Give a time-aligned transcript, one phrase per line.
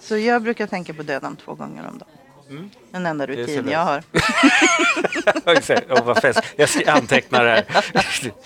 [0.00, 2.08] Så jag brukar tänka på döden två gånger om dagen.
[2.50, 2.70] Mm.
[2.90, 4.02] Den enda rutin jag har.
[6.20, 6.40] Fest.
[6.56, 7.64] Jag ska anteckna det här.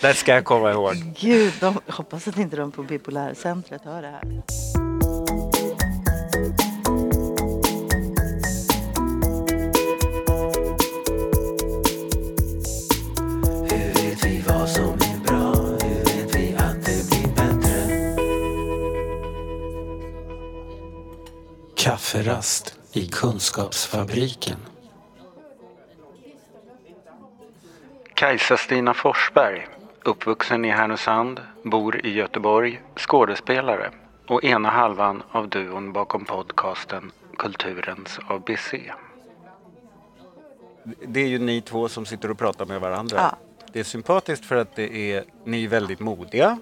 [0.01, 0.95] Det ska jag komma ihåg.
[1.21, 4.43] Gud, de, hoppas att inte de på bipolärcentret hör det här.
[22.11, 24.57] Kafferast i Kunskapsfabriken.
[28.15, 29.69] Kajsa-Stina Forsberg,
[30.05, 33.91] uppvuxen i Härnösand, bor i Göteborg, skådespelare
[34.29, 38.75] och ena halvan av duon bakom podcasten Kulturens ABC.
[41.07, 43.17] Det är ju ni två som sitter och pratar med varandra.
[43.17, 43.37] Ja.
[43.73, 46.59] Det är sympatiskt för att det är, ni är väldigt modiga,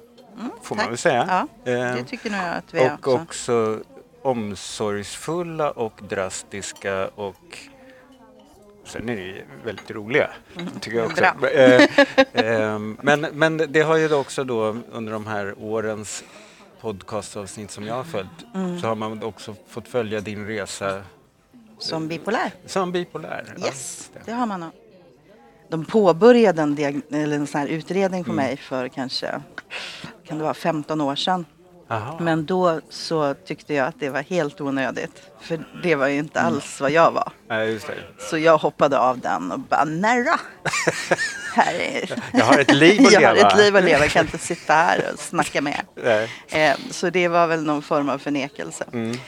[0.62, 0.90] får man tack.
[0.90, 1.46] väl säga.
[1.64, 3.22] Ja, Eh, det tycker nog jag att vi är och också.
[3.22, 3.78] också
[4.22, 7.58] omsorgsfulla och drastiska och
[8.84, 10.30] sen är ni väldigt roliga.
[10.80, 11.24] Tycker jag också.
[11.24, 11.88] Mm.
[12.32, 16.24] Eh, eh, men, men det har ju också då under de här årens
[16.80, 18.80] podcastavsnitt som jag har följt Mm.
[18.80, 21.02] så har man också fått följa din resa
[21.78, 22.50] Som bipolär.
[22.66, 23.44] som bipolär.
[23.56, 24.32] Ja, Yes, just det.
[24.32, 24.70] har man.
[25.68, 28.24] De påbörjade en, eller en sån här utredning Mm.
[28.30, 29.40] på mig för kanske
[30.26, 31.44] kan det vara 15 år sedan.
[31.90, 32.16] Aha.
[32.20, 35.22] Men då så tyckte jag att det var helt onödigt.
[35.40, 36.54] För det var ju inte Mm.
[36.54, 37.32] alls vad jag var.
[37.48, 37.80] Nej.
[38.18, 40.40] Så jag hoppade av den och bara nära.
[41.54, 42.22] Här är...
[42.32, 43.48] Jag har ett liv att jag har leva.
[43.48, 46.28] ett liv att leva, jag kan inte sitta här och snacka med er.
[46.48, 46.70] Nej.
[46.70, 48.84] Eh, Så det var väl någon form av förnekelse.
[48.92, 49.18] Mm.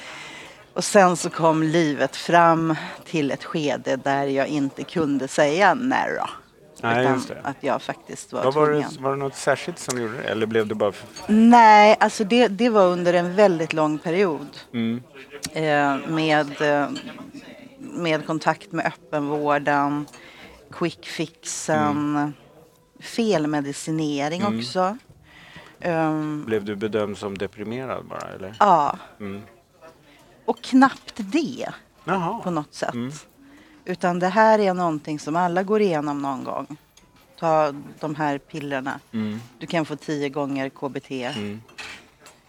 [0.75, 6.31] Och sen så kom livet fram till ett skede där jag inte kunde säga nära.
[6.83, 7.41] Nej, utan just det.
[7.45, 8.91] att jag faktiskt var Vad var, tvungen.
[8.97, 10.23] det, var det något särskilt som gjorde det?
[10.25, 10.93] Eller blev det bara...
[11.29, 14.47] Nej, alltså det, det var under en väldigt lång period.
[14.75, 15.03] Mm.
[15.53, 16.89] Eh, med, eh,
[17.79, 20.07] med kontakt med öppenvården,
[20.73, 22.33] quick fixen,
[23.01, 24.59] felmedicinering Mm.
[24.59, 24.97] också.
[25.81, 28.57] Ehm, Blev du bedömd som deprimerad bara eller?
[28.59, 29.43] ja, Mm.
[30.45, 31.69] och knappt det
[32.05, 32.51] på Jaha.
[32.51, 32.95] något sätt.
[33.91, 36.77] Utan det här är någonting som alla går igenom någon gång.
[37.39, 39.01] Ta de här pillerna.
[39.13, 39.41] Mm.
[39.59, 41.11] Du kan få tio gånger KBT.
[41.11, 41.63] Mm.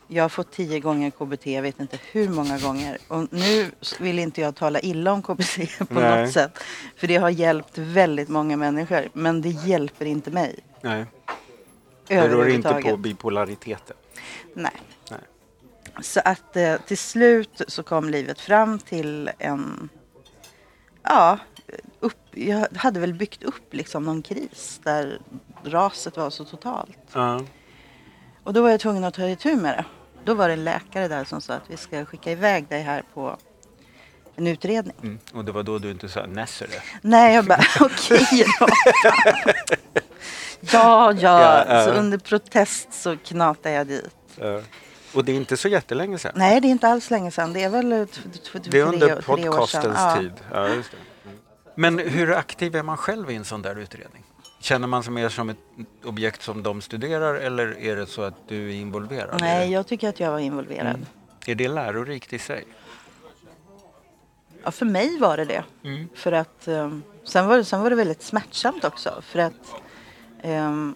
[0.07, 2.97] Jag har fått tio gånger KBT, jag vet inte hur många gånger.
[3.07, 6.21] Och nu vill inte jag tala illa om KBT på Nej.
[6.21, 6.59] något sätt.
[6.95, 9.09] För det har hjälpt väldigt många människor.
[9.13, 10.59] Men det hjälper inte mig.
[10.81, 11.05] Nej,
[12.07, 13.95] det rör inte på bipolariteten.
[14.53, 14.81] Nej.
[15.09, 15.19] Nej.
[16.01, 19.89] Så att eh, till slut så kom livet fram till en...
[21.03, 21.39] Ja,
[21.99, 25.19] upp, jag hade väl byggt upp liksom någon kris där
[25.63, 26.97] raset var så totalt.
[27.13, 27.41] Ja.
[28.43, 29.85] Och då var jag tvungen att ta itu med det.
[30.25, 33.03] Då var det en läkare där som sa att vi ska skicka iväg dig här
[33.13, 33.37] på
[34.35, 34.95] en utredning.
[35.03, 35.19] Mm.
[35.33, 36.81] Och det var då du inte sa Nessere?
[37.01, 38.67] Nej, jag bara okej då.
[40.59, 41.13] ja, ja.
[41.13, 41.85] Ja, ja.
[41.85, 44.15] Så under protest så knatade jag dit.
[44.35, 44.61] Ja.
[45.13, 46.31] Och det är inte så jättelänge sedan?
[46.35, 47.53] Nej, det är inte alls länge sedan.
[47.53, 50.15] Det är väl t- t- t- Det är under podcastens Ja.
[50.19, 50.31] tid.
[50.51, 50.69] Ja.
[51.75, 54.23] Men hur aktiv är man själv i en sån där utredning?
[54.59, 55.57] Känner man sig mer som ett
[56.03, 59.41] objekt som de studerar eller är det så att du är involverad?
[59.41, 60.87] Nej, jag tycker att jag var involverad.
[60.95, 61.05] Mm.
[61.45, 62.65] Är det lärorikt i sig?
[64.63, 65.63] Ja, för mig var det det.
[65.83, 66.09] Mm.
[66.15, 69.21] För att, ehm, sen, var det, sen var det väldigt smärtsamt också.
[69.21, 69.53] För att
[70.41, 70.95] ehm,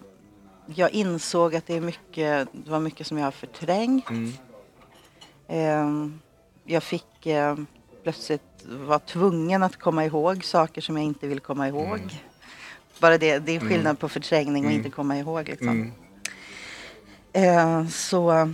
[0.65, 4.09] jag insåg att det, är mycket, det var mycket som jag har förträngt.
[4.09, 4.33] Mm.
[5.47, 6.19] Ehm,
[6.65, 7.67] jag fick ehm,
[8.03, 11.97] plötsligt vara tvungen att komma ihåg saker som jag inte vill komma ihåg.
[11.97, 12.09] Mm.
[12.99, 15.49] Bara det, det är skillnad på förträngning och inte komma ihåg.
[15.49, 15.69] Liksom.
[15.69, 15.91] Mm.
[17.33, 18.53] Eh, så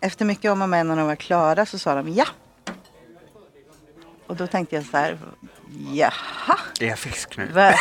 [0.00, 2.26] efter mycket om och men när de var klara så sa de ja.
[4.26, 5.18] Och då tänkte jag så här,
[5.92, 7.48] jaha, Är jag frisk nu?
[7.52, 7.74] vad,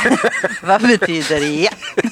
[0.64, 1.72] vad betyder ja?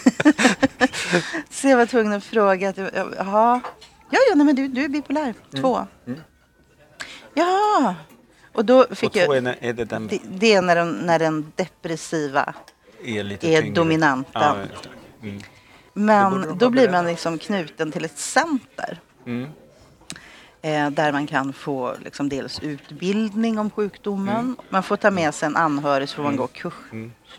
[1.49, 3.61] så jag var tvungen att fråga, att, jaha,
[4.09, 5.87] ja, ja, nej, men du, du är bipolär, två.
[6.07, 6.19] Mm.
[7.33, 7.95] Ja,
[8.53, 10.91] och då fick Och två jag, är, är det den det, det är när den,
[10.91, 12.53] när den depressiva
[13.03, 13.75] är lite är tyngre?
[13.75, 14.41] dominanten.
[14.41, 14.55] Ja.
[15.21, 15.41] Mm.
[15.93, 18.99] Men då vara blir man liksom knuten till ett center.
[20.63, 20.85] Mm.
[20.85, 24.39] Eh, där man kan få liksom dels utbildning om sjukdomen.
[24.39, 24.55] Mm.
[24.69, 26.73] Man får ta med sig en anhörig så får man gå kurs.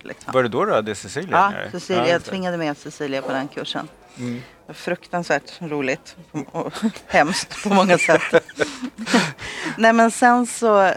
[0.03, 0.33] Liksom.
[0.33, 1.71] Var det då du hade Cecilia Ja?
[1.73, 3.89] Cecilia, Ja, jag tvingade med Cecilia på den kursen.
[4.19, 4.43] Mm.
[4.69, 6.17] Fruktansvärt roligt
[6.53, 6.73] och
[7.07, 8.23] hemskt på många sätt.
[9.79, 10.93] Nej men sen så,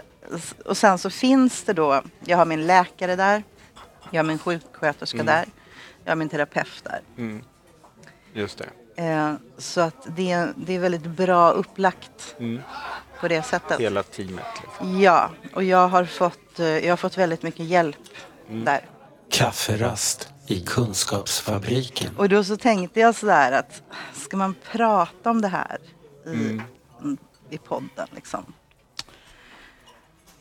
[0.64, 3.42] och sen så finns det då, jag har min läkare där,
[4.10, 5.44] jag har min sjuksköterska där,
[6.04, 7.00] jag har min terapeut där.
[7.16, 7.42] Mm.
[8.32, 8.66] Just det.
[8.98, 12.36] Eh, så att det, det är väldigt bra upplagt.
[12.38, 12.62] Mm.
[13.20, 13.80] på det sättet.
[13.80, 14.44] Hela teamet.
[14.62, 15.00] Liksom.
[15.00, 17.96] Ja, och jag har fått, eh, jag har fått väldigt mycket hjälp
[18.50, 18.80] där.
[19.30, 22.16] Kafferast i Kunskapsfabriken.
[22.16, 23.82] Och då så tänkte jag sådär att
[24.14, 25.78] ska man prata om det här
[26.26, 26.60] i,
[27.50, 28.52] i podden liksom.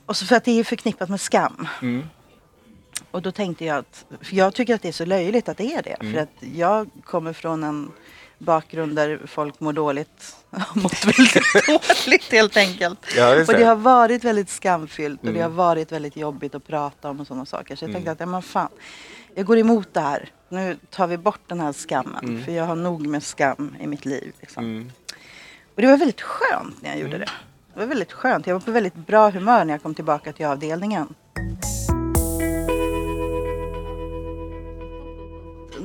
[0.05, 1.67] Och så för att det är ju förknippat med skam.
[3.11, 5.73] Och då tänkte jag att, för jag tycker att det är så löjligt att det
[5.73, 5.97] är det.
[5.99, 7.91] För att jag kommer från en
[8.37, 11.67] bakgrund där folk mår dåligt, har mått väldigt
[12.05, 12.99] dåligt helt enkelt.
[13.15, 13.61] Ja, just och det.
[13.61, 17.27] det har varit väldigt skamfyllt och det har varit väldigt jobbigt att prata om och
[17.27, 17.75] sådana saker.
[17.75, 18.69] Så jag tänkte att, ja men fan,
[19.35, 20.29] jag går emot det här.
[20.49, 22.43] Nu tar vi bort den här skammen.
[22.45, 24.33] För jag har nog med skam i mitt liv.
[24.39, 24.91] Liksom.
[25.75, 27.29] Och det var väldigt skönt när jag gjorde det.
[27.73, 28.47] Det var väldigt skönt.
[28.47, 31.13] Jag var på väldigt bra humör när jag kom tillbaka till avdelningen.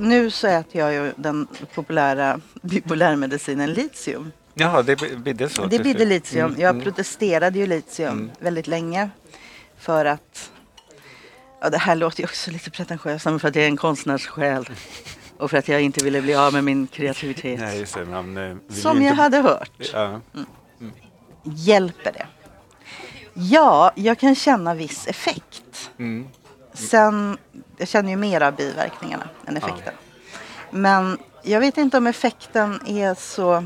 [0.03, 4.33] Nu så äter jag ju den populära bipolärmedicinen litium.
[4.55, 5.67] Jaha, det bidde så?
[5.67, 6.47] Det bidde litium.
[6.49, 6.83] Mm, Jag mm.
[6.83, 9.11] protesterade ju litium väldigt länge.
[9.79, 10.51] För att,
[11.61, 14.69] ja det här låter ju också lite pretentiöst, men för att jag är en konstnärssjäl.
[15.39, 17.61] Och för att jag inte ville bli av med min kreativitet.
[17.61, 18.05] Nej, just det.
[18.05, 19.71] Man, eh, Som inte- jag hade hört.
[19.93, 20.21] Ja.
[21.45, 22.27] Hjälper det?
[23.35, 25.91] Ja, jag kan känna viss effekt.
[25.99, 26.27] Mm.
[26.75, 27.37] Sen,
[27.77, 29.95] jag känner ju mer av biverkningarna än effekten.
[30.71, 33.65] Men jag vet inte om effekten är så...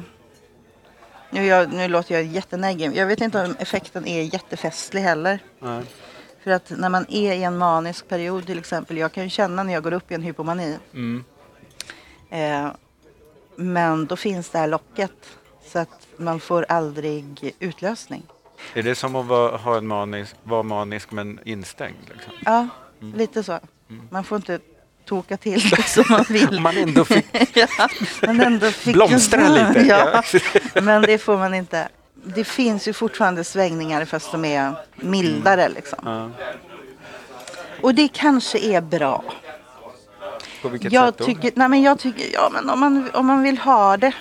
[1.31, 2.97] Nu, jag, nu låter jag jätteneggig.
[2.97, 5.39] Jag vet inte om effekten är jättefestlig heller.
[5.59, 5.85] Nej.
[6.45, 8.97] För att när man är i en manisk period till exempel.
[8.97, 10.79] Jag kan ju känna när jag går upp i en hypomani.
[10.95, 11.25] Mm.
[12.31, 12.73] Eh,
[13.57, 15.39] men då finns det här locket.
[15.67, 18.23] Så att man får aldrig utlösning.
[18.75, 21.97] Är det som att vara, ha en manisk, vara manisk men instängd?
[22.13, 22.33] Liksom?
[22.45, 22.69] Ja,
[23.01, 23.59] lite så.
[24.11, 24.59] Man får inte
[25.05, 26.61] toka till det som man vill.
[26.61, 27.89] Man ändå fick ja,
[28.27, 29.81] man ändå fick blomstra lite.
[29.81, 30.23] Ja,
[30.83, 31.89] men det får man inte.
[32.25, 35.99] Det finns ju fortfarande svängningar fast de är mildare liksom.
[36.05, 36.31] Ja.
[37.81, 39.25] Och det kanske är bra.
[40.63, 41.25] På vilket Jag sätt då?
[41.25, 44.13] tycker, nej men jag tycker, ja men om man, om man vill ha det.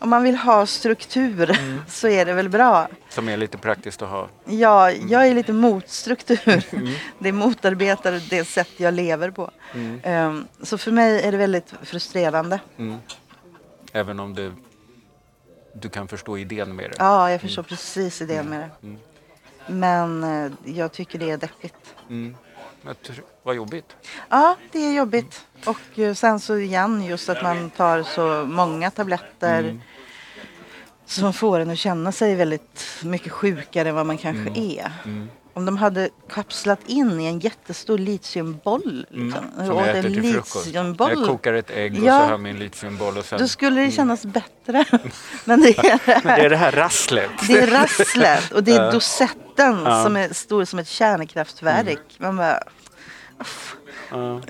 [0.00, 1.80] Om man vill ha struktur Mm.
[1.88, 2.88] så är det väl bra.
[3.08, 4.28] Som är lite praktiskt att ha.
[4.44, 6.64] Ja, jag är lite mot struktur.
[6.72, 6.94] Mm.
[7.18, 9.50] Det motarbetar det sätt jag lever på.
[9.74, 10.00] Mm.
[10.02, 12.60] Ehm, så för mig är det väldigt frustrerande.
[13.92, 14.52] Även om det,
[15.74, 16.96] du kan förstå idén med det.
[16.98, 18.86] Ja, jag förstår precis idén med det.
[18.86, 18.98] Mm.
[19.66, 21.94] Men eh, jag tycker det är deppigt.
[22.08, 22.36] Mm.
[23.42, 23.96] Vad jobbigt.
[24.28, 25.46] Ja, det är jobbigt.
[25.64, 29.58] Och eh, sen så igen just att man tar så många tabletter.
[29.58, 29.80] Mm.
[31.10, 34.70] Så man får en att känna sig väldigt mycket sjukare än vad man kanske Mm.
[34.78, 34.92] är.
[35.52, 39.06] Om de hade kapslat in i en jättestor litiumboll.
[39.10, 39.44] Liksom.
[39.44, 39.66] Mm.
[39.66, 41.10] Som och jag äter till litiumboll.
[41.18, 42.18] Jag kokar ett ägg och Ja.
[42.18, 43.38] så har jag min litiumboll och sen...
[43.38, 44.84] Då skulle det kännas bättre.
[45.44, 47.30] Men det är det Men det är det här rasslet.
[47.48, 49.90] Det är rasslet och det är dosetten Ja.
[49.90, 50.04] Mm.
[50.04, 52.00] som är stor som ett kärnkraftverk.
[52.18, 52.62] Man bara,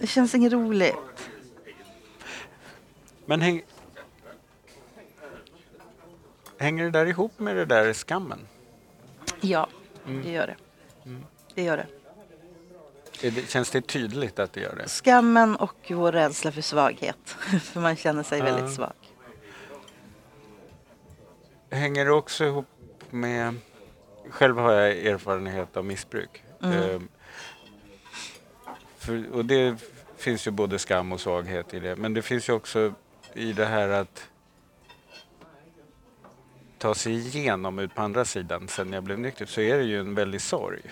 [0.01, 0.95] det känns inget roligt.
[3.27, 3.63] Men häng...
[6.61, 8.39] hänger det där ihop med det där skammen?
[9.41, 9.69] Ja,
[10.07, 10.23] Mm.
[10.23, 10.57] det gör det.
[11.55, 11.87] Det gör det.
[13.49, 14.89] Känns det tydligt att det gör det?
[14.89, 17.17] Skammen och vår rädsla för svaghet.
[17.63, 18.93] För man känner sig väldigt svag.
[21.71, 22.67] Hänger det också ihop
[23.11, 23.55] med...
[24.31, 26.43] Själv har jag erfarenhet av missbruk.
[26.63, 27.09] Ehm,
[28.99, 29.77] för, och det
[30.17, 31.97] finns ju både skam och svaghet i det.
[31.97, 32.95] Men det finns ju också
[33.35, 34.29] i det här att
[36.81, 40.01] ta sig igenom ut på andra sidan sen jag blev nykter så är det ju
[40.01, 40.83] en väldig sorg.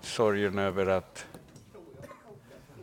[0.00, 1.26] Sorgen över att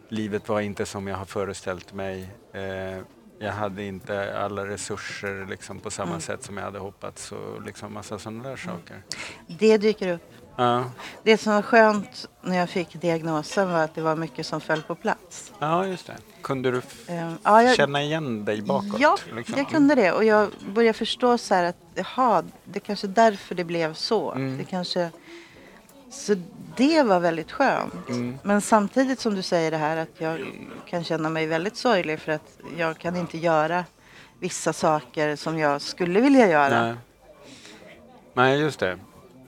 [0.09, 2.29] livet var inte som jag har föreställt mig.
[2.53, 2.99] Eh,
[3.39, 7.93] jag hade inte alla resurser liksom, på samma sätt som jag hade hoppats och liksom
[7.93, 9.03] massa sådana där saker.
[9.47, 10.31] Det dyker upp.
[10.55, 10.83] Ja.
[11.23, 14.81] Det som var skönt när jag fick diagnosen var att det var mycket som föll
[14.81, 15.51] på plats.
[15.59, 16.15] ja, just det.
[16.41, 18.99] Kunde du Ehm, Ja, jag, känna igen dig bakåt?
[18.99, 19.57] ja liksom?
[19.57, 20.11] jag kunde det.
[20.11, 24.31] Och jag började förstå så här att jaha, det kanske är därför det blev så.
[24.31, 24.57] Mm.
[24.57, 25.09] Det kanske...
[26.11, 26.35] Så
[26.77, 28.09] det var väldigt skönt.
[28.09, 28.37] Mm.
[28.43, 30.39] Men samtidigt som du säger det här att jag
[30.85, 33.85] kan känna mig väldigt sorglig för att jag kan inte göra
[34.39, 36.81] vissa saker som jag skulle vilja göra.
[36.83, 36.95] Nej.
[38.33, 38.99] Nej, just det.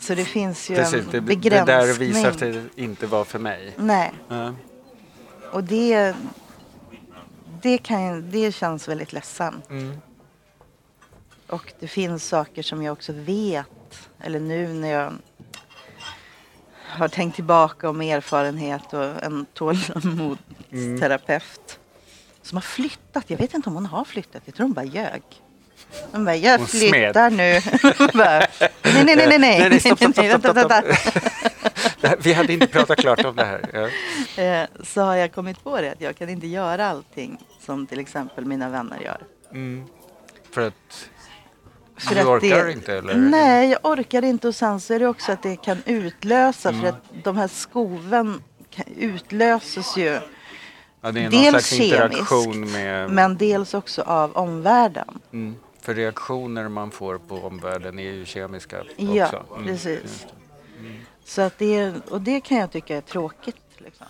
[0.01, 1.65] Så det finns ju Precis, en det, det begränsning.
[1.65, 3.73] där visar sig inte vara för mig.
[3.77, 4.53] Nej, Ja.
[5.51, 6.15] och det,
[7.61, 9.69] det, kan, det känns väldigt ledsamt.
[9.69, 9.97] Mm.
[11.47, 15.13] Och det finns saker som jag också vet, eller nu när jag
[16.87, 21.79] har tänkt tillbaka om erfarenhet och en tålamodsterapeut
[22.41, 23.23] som har flyttat.
[23.27, 25.21] Jag vet inte om hon har flyttat, jag tror hon bara ljög.
[26.11, 27.59] Hon bara, jag Hon flyttar nu.
[27.97, 28.47] Hon bara,
[28.83, 30.69] nej, nej, nej, nej, nej, Nej, stopp, stopp, stopp, stopp.
[32.01, 33.89] Det här- Vi hade inte pratat klart om det här.
[34.35, 34.43] Ja.
[34.43, 37.99] Eh, Så har jag kommit på det att jag kan inte göra allting som till
[37.99, 39.17] exempel mina vänner gör.
[39.51, 39.83] Mm.
[40.51, 41.09] För att
[41.97, 43.15] För du orkar det- inte eller?
[43.15, 46.81] Nej, jag orkar inte och sen så är det också att det kan utlösa Mm.
[46.81, 48.43] för att de här skoven
[48.97, 50.19] utlöses ju
[51.03, 53.09] Ja, dels kemiskt, med...
[53.09, 55.19] men dels också av omvärlden.
[55.33, 55.55] Mm.
[55.81, 58.95] För reaktioner man får på omvärlden är ju kemiska också.
[59.01, 60.25] Ja, Mm, precis.
[60.81, 60.99] det.
[61.25, 63.55] Så att det, och det kan jag tycka är tråkigt.
[63.77, 64.07] Liksom.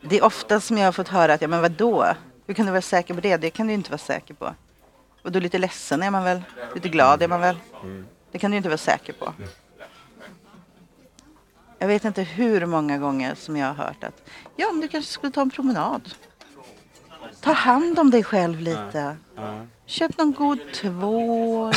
[0.00, 2.06] Det är ofta som jag har fått höra att, ja men vadå?
[2.46, 3.36] Hur kan du vara säker på det?
[3.36, 4.54] Det kan du inte vara säker på.
[5.22, 6.42] Och då lite ledsen är man väl?
[6.74, 7.56] Lite glad är man väl?
[8.32, 9.32] Det kan du inte vara säker på.
[11.82, 14.22] Jag vet inte hur många gånger som jag har hört att,
[14.56, 16.14] ja men du kanske skulle ta en promenad.
[17.40, 19.16] Ta hand om dig själv lite.
[19.36, 19.54] Ja.
[19.86, 21.72] Köp någon god tvål.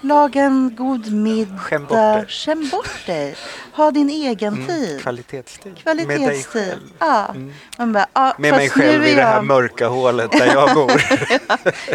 [0.00, 1.58] Laga en god middag.
[1.58, 2.26] Skäm bort dig.
[2.28, 3.36] Skäm bort dig.
[3.72, 4.88] Ha din egen tid.
[4.90, 5.00] Mm.
[5.00, 5.80] Kvalitetstid.
[5.84, 6.62] Med dig Kvalitetstid.
[6.62, 6.80] själv.
[6.98, 7.34] Ja.
[7.78, 10.92] Man bara, ja, Med mig själv i det här jag, mörka hålet där jag bor.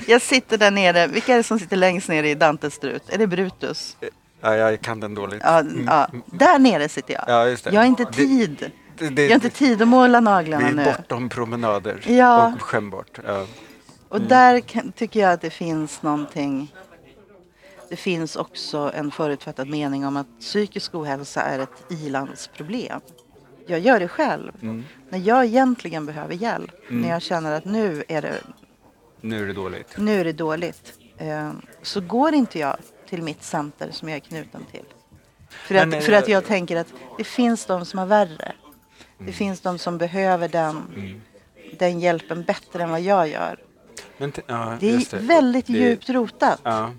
[0.07, 1.07] jag sitter där nere.
[1.07, 3.09] Vilka är det som sitter längst ner i Dantes strut?
[3.09, 3.97] Är det Brutus?
[4.41, 5.41] Ja, jag kan den dåligt.
[5.43, 6.07] Ja, ja.
[6.25, 7.23] Där nere sitter jag.
[7.27, 7.71] Ja, just det.
[7.73, 8.71] Jag har inte Det- tid.
[8.97, 10.83] Det, det, Jag har inte tid att måla vi naglarna är nu.
[10.85, 12.53] bortom promenader Ja.
[12.55, 13.19] och skäm bort.
[13.25, 13.45] Ja.
[14.09, 16.73] Och där kan, tycker jag att det finns någonting.
[17.89, 22.99] Det finns också en förutfattad mening om att psykisk ohälsa är ett ilandsproblem.
[23.67, 24.51] Jag gör det själv.
[24.61, 24.83] Mm.
[25.09, 26.71] När jag egentligen behöver hjälp.
[26.89, 28.33] När jag känner att nu är det,
[29.21, 29.95] Nu är det dåligt.
[29.97, 30.93] nu är det dåligt.
[31.17, 31.51] Eh,
[31.81, 32.77] så går inte jag
[33.09, 34.83] till mitt center som jag är knuten till.
[35.49, 36.87] För Men, att, eh, för att jag tänker att
[37.17, 38.51] det finns de som har värre.
[39.19, 39.25] Mm.
[39.25, 40.83] Det finns de som behöver den,
[41.79, 43.59] den hjälpen bättre än vad jag gör.
[44.17, 46.59] Men ja, Det är just väldigt Det- djupt rotat.
[46.63, 46.91] Ja.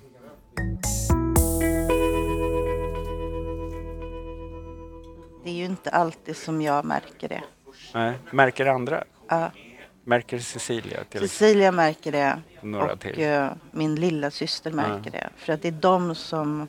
[5.44, 7.42] Det är ju inte alltid som jag märker det.
[7.94, 8.14] Nej.
[8.30, 9.04] Märker andra?
[9.28, 9.50] Ja,
[10.08, 11.20] Märker Cecilia till?
[11.20, 13.22] Cecilia märker det Några och till.
[13.22, 15.28] eh, min lilla syster märker det.
[15.36, 16.68] För att det är de som...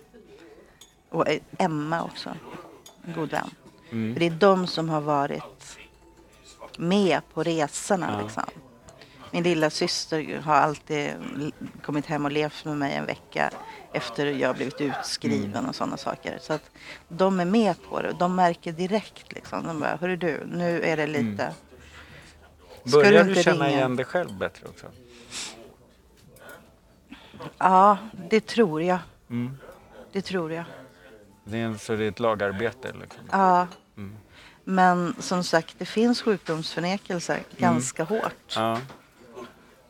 [1.09, 2.29] Och eh, Emma också,
[3.05, 3.49] en god vän.
[3.91, 4.13] Mm.
[4.13, 5.77] För det är de som har varit
[6.77, 8.09] med på resorna.
[8.17, 8.23] Ja.
[8.23, 8.43] Liksom.
[9.31, 11.11] Min lilla syster har alltid
[11.81, 13.51] kommit hem och levt med mig en vecka
[13.93, 15.65] efter jag blivit utskriven Mm.
[15.69, 16.37] och sådana saker.
[16.41, 16.69] Så att
[17.07, 18.15] de är med på det.
[18.19, 19.63] De märker direkt liksom.
[19.67, 21.53] De bara, hörru du, nu är det lite...
[21.53, 21.68] Ska
[22.83, 23.77] Börjar du du känna ringa?
[23.77, 24.85] igen dig själv bättre också?
[27.57, 27.97] Ja,
[28.29, 28.99] det tror jag.
[29.29, 29.57] Mm.
[30.11, 30.63] Det tror jag.
[31.43, 33.23] Det är, en, så det är ett lagarbete liksom?
[33.31, 33.67] Ja.
[33.97, 34.15] Mm.
[34.63, 38.55] Men som sagt, det finns sjukdomsförnekelse ganska hårt.
[38.55, 38.79] Ja.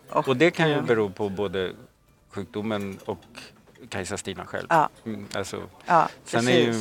[0.10, 1.72] Och det kan ju eh, bero på både
[2.30, 3.26] sjukdomen och
[3.90, 4.68] Kajsa-Stina själv.
[4.70, 4.90] Ja.
[5.06, 6.74] Mm, alltså, Ja, sen är ju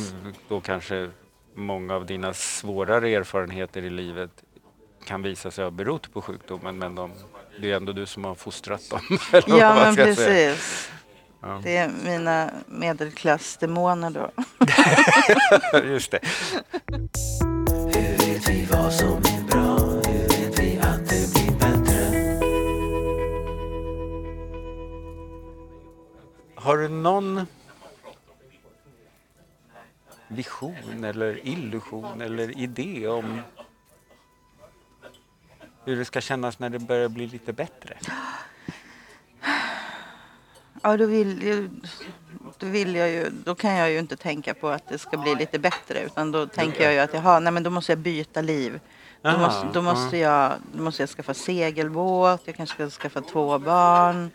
[0.47, 1.09] då kanske
[1.53, 4.43] många av dina svårare erfarenheter i livet
[5.05, 7.11] kan visa sig ha berott på sjukdomen men de,
[7.61, 8.99] det är ändå du som har fostrat dem.
[9.47, 10.89] Ja, men precis.
[11.41, 11.61] Ja.
[11.63, 14.31] Det är mina medelklassdemoner då.
[15.87, 16.19] Just det.
[17.67, 19.77] Hur vet vi vad som är bra?
[19.77, 22.39] Hur vet vi att det blir bättre?
[26.55, 27.45] Har du någon
[30.27, 33.41] vision eller illusion eller idé om
[35.89, 37.97] hur det ska kännas när det börjar bli lite bättre?
[40.81, 41.69] Ja, då vill,
[42.57, 45.35] då vill jag ju, då kan jag ju inte tänka på att det ska bli
[45.35, 48.41] lite bättre utan då tänker jag ju att jaha, nej men då måste jag byta
[48.41, 48.79] liv.
[49.21, 53.21] Då, Aha, måste, då, måste jag, då måste jag skaffa segelbåt, jag kanske ska skaffa
[53.21, 54.31] två barn.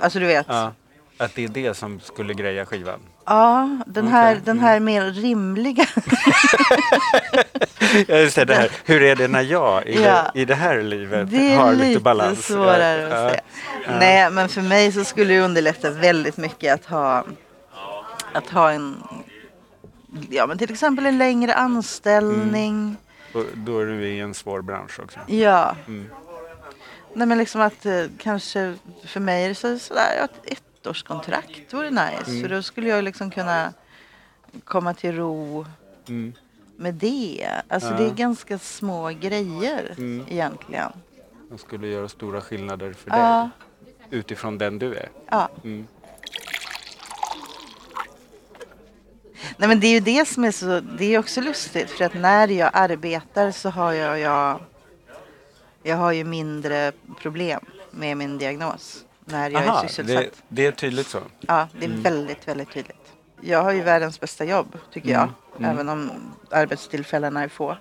[0.00, 0.46] Alltså du vet.
[0.48, 0.72] Ja,
[1.18, 3.00] att det är det som skulle greja skivan.
[3.24, 5.86] Ja, den här, Okej, den här mer rimliga.
[8.08, 8.70] Ja, just det, det här.
[8.84, 10.30] Hur är det när jag i, Ja.
[10.34, 12.46] det, i det här livet Det är har lite, lite balans?
[12.46, 13.40] svårare Ja, att se.
[13.98, 17.24] Nej, men för mig så skulle det underlätta väldigt mycket att ha,
[18.32, 19.02] att ha en,
[20.30, 22.96] ja men till exempel en längre anställning.
[23.34, 25.18] Och då är du i en svår bransch också.
[25.26, 25.76] Ja.
[25.86, 26.10] Mm.
[27.14, 28.74] Nej men liksom att eh, kanske
[29.06, 32.30] för mig är det så, sådär ett ettårskontrakt vore nice.
[32.30, 32.42] Mm.
[32.42, 33.72] För då skulle jag liksom kunna
[34.64, 35.66] komma till ro
[36.08, 36.32] Mm.
[36.76, 37.50] Med det.
[37.68, 37.96] Alltså Ja.
[37.96, 40.26] det är ganska små grejer Mm.
[40.30, 40.92] egentligen.
[41.50, 43.50] De skulle göra stora skillnader för Ja.
[44.10, 45.08] dig utifrån den du är.
[45.30, 45.48] Ja.
[45.64, 45.86] Mm.
[49.56, 52.14] Nej men det är ju det som är så, det är också lustigt för att
[52.14, 54.60] när jag arbetar så har jag, jag,
[55.82, 60.24] jag har ju mindre problem med min diagnos när jag Aha, är sysselsatt.
[60.24, 61.18] det, det är tydligt så.
[61.40, 63.03] Ja, det är väldigt, väldigt tydligt.
[63.44, 65.28] Jag har ju världens bästa jobb tycker jag,
[65.60, 66.10] även om
[66.50, 67.76] arbetstillfällena är få.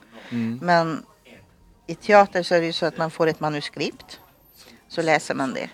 [0.61, 1.03] Men
[1.87, 4.19] i teater så är det ju så att man får ett manuskript,
[4.87, 5.69] så läser man det.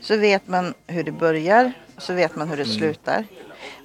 [0.00, 3.24] Så vet man hur det börjar, så vet man hur det slutar.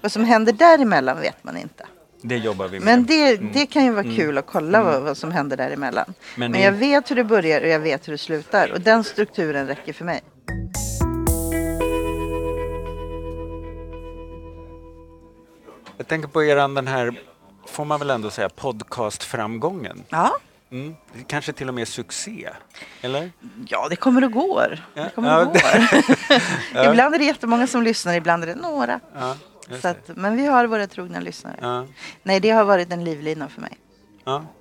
[0.02, 1.86] Vad som händer däremellan vet man inte.
[2.22, 2.86] Det jobbar vi med.
[2.86, 6.14] Men det, det kan ju vara kul att kolla vad, vad som händer däremellan.
[6.36, 8.72] Men Men, jag vet hur det börjar och jag vet hur det slutar.
[8.72, 10.22] Och den strukturen räcker för mig.
[16.00, 17.20] Jag tänker på eran den här,
[17.68, 20.04] får man väl ändå säga, podcastframgången.
[20.10, 20.38] Ja,
[20.72, 20.96] Mm.
[21.28, 22.50] Kanske till och med succé,
[23.02, 23.32] eller?
[23.68, 24.84] ja det kommer och går.
[24.94, 25.62] Ja, Det kommer ja, och går.
[26.92, 29.00] ibland är det jättemånga som lyssnar, ibland är det några.
[29.16, 29.36] Ja,
[29.82, 31.88] Så att, men vi har våra trogna lyssnare.
[32.24, 33.78] Nej, det har varit en livlina för mig.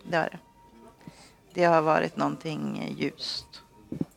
[0.03, 0.39] Det har det.
[1.55, 3.47] Det har varit någonting ljust.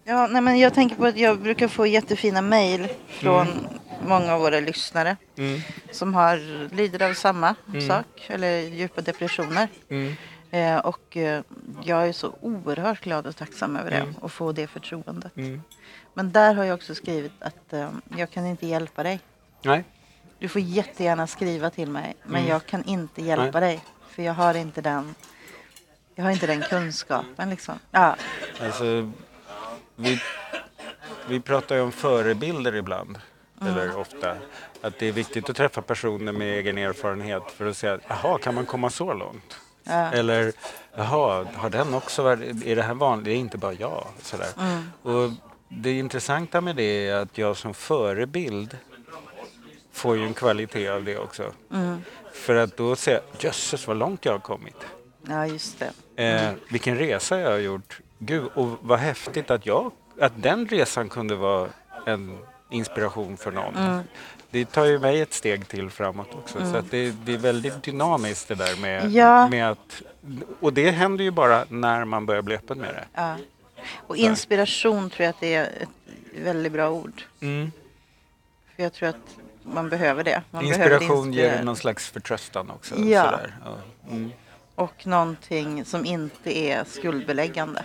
[0.03, 3.67] Ja, nej, men jag tänker på att jag brukar få jättefina mejl från
[4.07, 5.61] många av våra lyssnare Mm.
[5.91, 6.37] som har
[6.75, 7.55] lider av samma
[7.87, 9.67] sak, eller djupa depressioner.
[9.89, 10.15] Mm.
[10.51, 11.41] Eh, och eh,
[11.83, 15.37] jag är så oerhört glad och tacksam över det och få det förtroendet.
[15.37, 15.61] Mm.
[16.13, 19.19] Men där har jag också skrivit att eh, jag kan inte hjälpa dig.
[19.61, 19.83] Nej,
[20.39, 23.59] Du får jättegärna skriva till mig, men jag kan inte hjälpa Mm.
[23.61, 23.69] Nej.
[23.75, 23.81] dig.
[24.09, 25.15] För jag har inte den,
[26.15, 27.75] jag har inte den kunskapen liksom.
[27.91, 28.15] Ja,
[28.61, 29.11] alltså
[30.01, 30.21] vi,
[31.27, 33.17] vi pratar ju om förebilder ibland,
[33.61, 34.35] eller ofta.
[34.81, 38.55] Att det är viktigt att träffa personer med egen erfarenhet för att säga, jaha, kan
[38.55, 39.57] man komma så långt?
[39.83, 40.11] Ja.
[40.11, 40.53] Eller,
[40.95, 43.25] jaha, har den också varit, är det här vanligt?
[43.25, 44.07] Det är inte bara jag.
[44.21, 44.47] Sådär.
[45.01, 45.31] Och
[45.69, 48.77] det intressanta med det är att jag som förebild
[49.91, 51.53] får ju en kvalitet av det också.
[52.33, 54.75] För att då säga, jösses vad långt jag har kommit.
[55.27, 55.77] ja just
[56.15, 56.23] det.
[56.23, 57.99] Eh, vilken resa jag har gjort.
[58.23, 61.69] Gud, och vad häftigt att, jag, att den resan kunde vara
[62.05, 62.37] en
[62.69, 64.03] inspiration för någon.
[64.49, 66.71] Det tar ju mig ett steg till framåt också.
[66.71, 69.47] Så att det, det är väldigt dynamiskt det där med, Ja.
[69.47, 70.01] med att...
[70.59, 73.05] Och det händer ju bara när man börjar bli öppen med det.
[73.13, 73.35] Ja.
[74.07, 75.89] Och inspiration tror jag att det är ett
[76.43, 77.23] väldigt bra ord.
[77.39, 77.71] Mm.
[78.75, 80.41] För jag tror att man behöver det.
[80.51, 81.63] Man behöver Inspiration ger inspirera.
[81.63, 82.95] någon slags förtröstan också.
[82.99, 83.23] Ja.
[83.23, 83.55] Sådär.
[83.65, 83.75] Ja.
[84.11, 84.31] Mm.
[84.75, 87.83] Och någonting som inte är skuldbeläggande.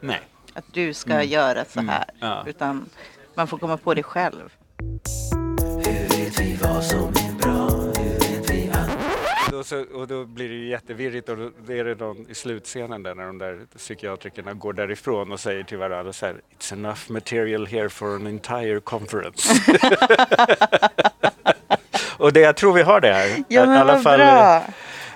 [0.00, 0.20] Nej.
[0.54, 2.04] Att du ska göra så här.
[2.20, 2.44] Ja.
[2.46, 2.86] Utan
[3.34, 4.52] man får komma på det själv.
[5.86, 7.68] Hur vet vi vad som är bra?
[7.70, 8.90] Hur vet vi att
[9.52, 13.02] Då så, och då blir det ju jättevirrigt och då är det någon i slutscenen
[13.02, 17.00] där när de där psykiatrikerna går därifrån och säger till varandra så här It's enough
[17.08, 19.54] material here for an entire conference.
[22.16, 23.44] och det, jag tror vi har det här.
[23.48, 24.62] Ja I men alla vad fall, bra.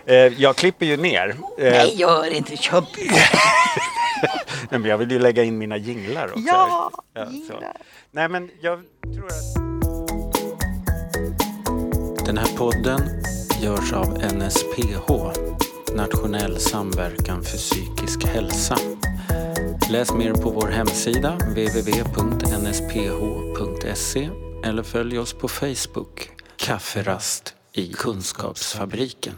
[0.07, 1.29] eh, jag klipper ju ner.
[1.59, 2.81] Eh, Nej gör inte, kör
[4.71, 6.41] nej, men jag vill ju lägga in mina jinglar också.
[6.47, 7.03] Ja, så.
[7.31, 7.77] jinglar.
[8.11, 8.83] Nej men jag
[9.15, 9.55] tror att...
[12.27, 13.01] Den här podden
[13.63, 15.13] görs av NSPH,
[15.95, 18.79] Nationell samverkan för psykisk hälsa.
[19.91, 21.91] Läs mer på vår hemsida www.nsph.se
[24.65, 29.35] eller följ oss på Facebook, Kafferast i Kunskapsfabriken.